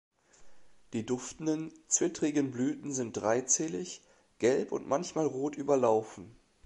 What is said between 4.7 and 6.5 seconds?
und manchmal rot überlaufen.